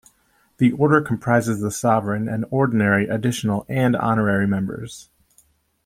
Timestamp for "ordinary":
2.49-3.07